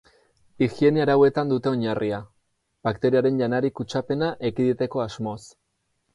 Higiene 0.65 1.03
arauetan 1.03 1.51
dute 1.51 1.69
oinarria, 1.71 2.21
bakterioaren 2.89 3.39
janari 3.43 3.73
kutsapena 3.83 4.33
ekiditeko 4.53 5.07
asmoz. 5.07 5.39